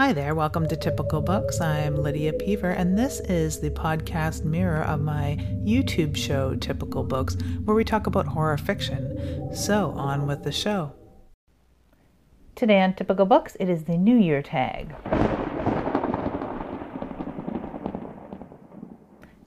[0.00, 1.60] Hi there, welcome to Typical Books.
[1.60, 7.36] I'm Lydia Peever, and this is the podcast mirror of my YouTube show, Typical Books,
[7.64, 9.52] where we talk about horror fiction.
[9.52, 10.92] So, on with the show.
[12.54, 14.94] Today on Typical Books, it is the New Year tag.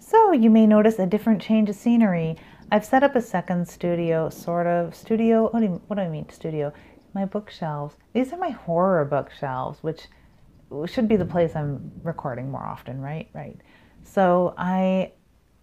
[0.00, 2.36] So, you may notice a different change of scenery.
[2.72, 5.48] I've set up a second studio, sort of studio.
[5.50, 6.72] What do, you, what do I mean, studio?
[7.14, 7.94] My bookshelves.
[8.12, 10.08] These are my horror bookshelves, which
[10.86, 13.28] should be the place I'm recording more often, right?
[13.32, 13.58] Right.
[14.02, 15.12] So I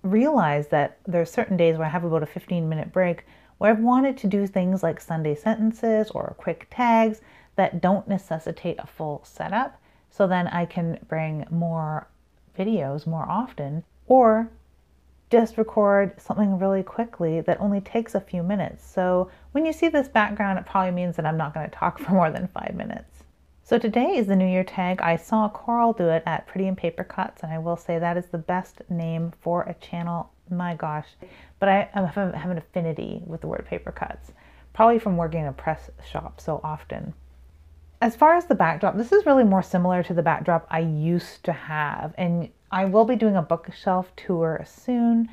[0.03, 3.25] realized that there are certain days where I have about a 15 minute break
[3.57, 7.21] where I've wanted to do things like Sunday sentences or quick tags
[7.55, 9.81] that don't necessitate a full setup.
[10.09, 12.07] So then I can bring more
[12.57, 14.49] videos more often or
[15.29, 18.87] just record something really quickly that only takes a few minutes.
[18.87, 21.99] So when you see this background, it probably means that I'm not going to talk
[22.03, 23.16] for more than five minutes.
[23.67, 25.01] So today is the New Year tag.
[25.01, 28.15] I saw Coral do it at Pretty and Paper Cuts, and I will say that
[28.15, 30.31] is the best name for a channel.
[30.49, 31.09] My gosh.
[31.59, 34.31] But I, have an affinity with the word paper cuts,
[34.71, 37.13] probably from working in a press shop so often.
[37.99, 41.43] As far as the backdrop, this is really more similar to the backdrop I used
[41.43, 45.27] to have, and I will be doing a bookshelf tour soon.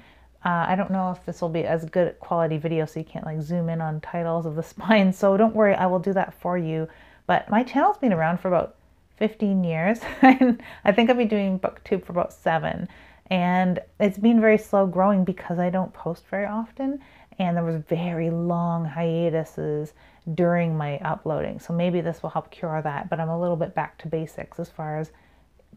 [0.45, 3.25] Uh, I don't know if this will be as good quality video so you can't
[3.25, 6.35] like zoom in on titles of the spine, so don't worry, I will do that
[6.35, 6.89] for you.
[7.27, 8.77] But my channel's been around for about
[9.17, 10.01] 15 years.
[10.23, 12.89] And I think I've been doing booktube for about seven.
[13.31, 17.01] And it's been very slow growing because I don't post very often.
[17.39, 19.93] And there was very long hiatuses
[20.35, 21.59] during my uploading.
[21.59, 23.09] So maybe this will help cure that.
[23.09, 25.11] But I'm a little bit back to basics as far as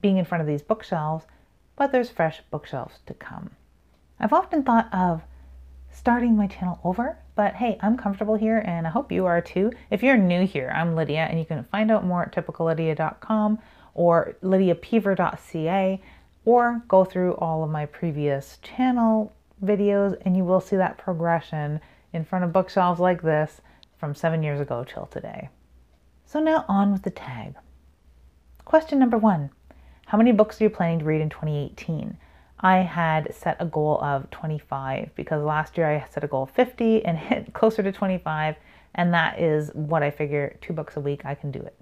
[0.02, 1.26] being in front of these bookshelves.
[1.76, 3.52] But there's fresh bookshelves to come.
[4.20, 5.24] I've often thought of
[5.92, 9.72] starting my channel over but hey, I'm comfortable here and I hope you are too.
[9.92, 13.60] If you're new here, I'm Lydia and you can find out more at typicallydia.com
[13.94, 16.02] or lydiapeever.ca
[16.46, 21.80] or go through all of my previous channel videos and you will see that progression
[22.12, 23.62] in front of bookshelves like this
[24.00, 25.50] from seven years ago till today.
[26.26, 27.54] So now on with the tag.
[28.66, 29.52] Question number one
[30.08, 32.18] How many books are you planning to read in 2018?
[32.60, 36.52] I had set a goal of 25 because last year I set a goal of
[36.52, 38.56] 50 and hit closer to 25,
[38.96, 41.80] and that is what I figure two books a week I can do it.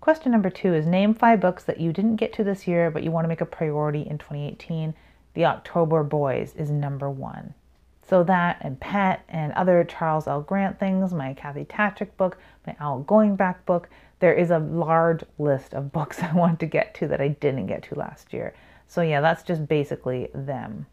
[0.00, 3.02] Question number two is name five books that you didn't get to this year but
[3.02, 4.94] you want to make a priority in 2018.
[5.34, 7.54] The October Boys is number one.
[8.08, 10.40] So that and Pet and other Charles L.
[10.40, 13.88] Grant things, my Kathy Tatrick book, my Al Going Back book,
[14.20, 17.66] there is a large list of books I want to get to that I didn't
[17.66, 18.54] get to last year.
[18.86, 20.86] So yeah, that's just basically them.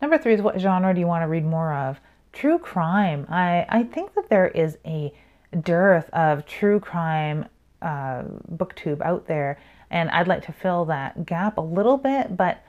[0.00, 2.00] Number three is what genre do you want to read more of?
[2.32, 3.26] True crime.
[3.28, 5.12] I, I think that there is a
[5.60, 7.46] dearth of true crime
[7.80, 8.22] uh,
[8.54, 9.58] booktube out there,
[9.90, 12.62] and I'd like to fill that gap a little bit, but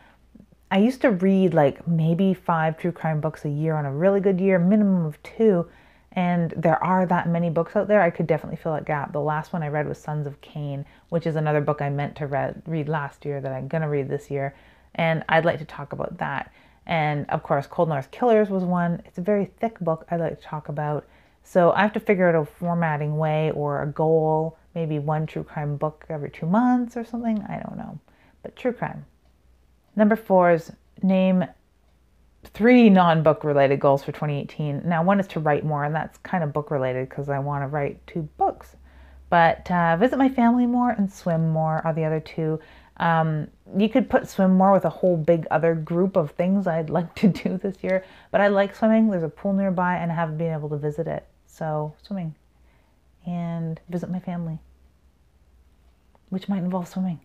[0.70, 4.20] I used to read like maybe five true crime books a year on a really
[4.20, 5.68] good year, minimum of two,
[6.14, 8.02] and there are that many books out there.
[8.02, 9.14] I could definitely fill that gap.
[9.14, 12.16] The last one I read was Sons of Cain, which is another book I meant
[12.16, 14.56] to read, read last year that I'm going to read this year.
[14.96, 16.52] And I'd like to talk about that.
[16.88, 19.00] And of course, Cold North Killers was one.
[19.06, 21.06] It's a very thick book I'd like to talk about.
[21.44, 25.44] So I have to figure out a formatting way or a goal, maybe one true
[25.44, 27.46] crime book every two months or something.
[27.48, 28.00] I don't know.
[28.42, 29.06] But true crime.
[29.96, 30.72] Number four is
[31.04, 31.46] name
[32.44, 34.82] three non book related goals for 2018.
[34.84, 37.62] Now, one is to write more, and that's kind of book related because I want
[37.62, 38.78] to write two books.
[39.34, 42.60] But uh, visit my family more and swim more are the other two.
[42.98, 46.92] Um, you could put swim more with a whole big other group of things I'd
[46.92, 48.06] like to do this year.
[48.30, 49.10] But I like swimming.
[49.10, 51.26] There's a pool nearby, and I haven't been able to visit it.
[51.48, 52.36] So, swimming
[53.26, 54.60] and visit my family,
[56.30, 57.20] which might involve swimming.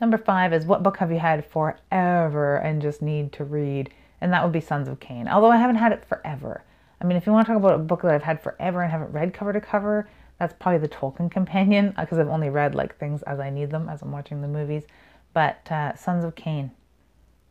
[0.00, 3.90] Number five is what book have you had forever and just need to read?
[4.20, 5.26] And that would be Sons of Cain.
[5.26, 6.62] Although I haven't had it forever.
[7.00, 8.92] I mean, if you want to talk about a book that I've had forever and
[8.92, 12.96] haven't read cover to cover, that's probably the Tolkien Companion because I've only read like
[12.98, 14.84] things as I need them as I'm watching the movies.
[15.32, 16.70] But uh, Sons of Cain.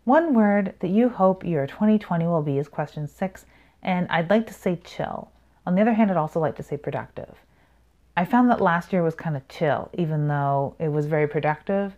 [0.05, 3.45] One word that you hope your 2020 will be is question six,
[3.81, 5.31] and I'd like to say chill.
[5.65, 7.33] On the other hand, I'd also like to say productive.
[8.15, 11.95] I found that last year was kind of chill, even though it was very productive.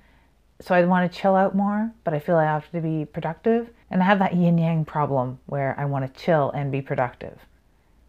[0.61, 3.69] So I want to chill out more, but I feel I have to be productive.
[3.91, 7.39] And I have that yin yang problem where I want to chill and be productive.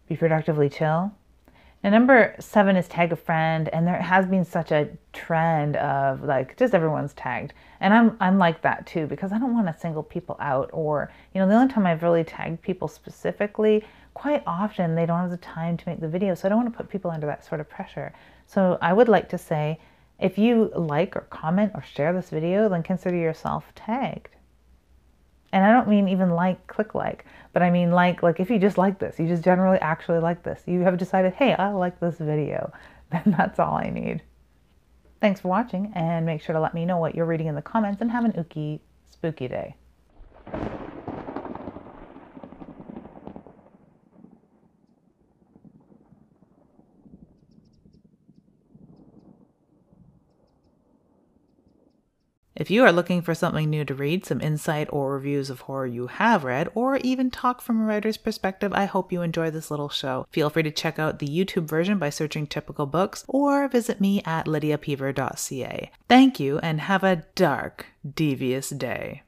[0.07, 1.11] Be productively chill,
[1.83, 6.23] now, number seven is tag a friend, and there has been such a trend of
[6.23, 9.79] like just everyone's tagged, and I'm I'm like that too because I don't want to
[9.79, 10.69] single people out.
[10.73, 15.19] Or you know, the only time I've really tagged people specifically, quite often they don't
[15.21, 17.27] have the time to make the video, so I don't want to put people under
[17.27, 18.11] that sort of pressure.
[18.45, 19.79] So I would like to say,
[20.19, 24.35] If you like or comment or share this video, then consider yourself tagged.
[25.51, 28.59] And I don't mean even like, click like, but I mean like, like if you
[28.59, 31.99] just like this, you just generally actually like this, you have decided, hey, I like
[31.99, 32.71] this video,
[33.11, 34.21] then that's all I need.
[35.21, 37.61] Thanks for watching, and make sure to let me know what you're reading in the
[37.61, 38.79] comments and have an ookie
[39.09, 39.75] spooky day.
[52.59, 55.85] If you are looking for something new to read, some insight or reviews of horror
[55.85, 59.71] you have read, or even talk from a writer's perspective, I hope you enjoy this
[59.71, 60.27] little show.
[60.29, 64.21] Feel free to check out the YouTube version by searching Typical Books or visit me
[64.25, 65.89] at lydiapeever.ca.
[66.09, 69.23] Thank you and have a dark, devious day.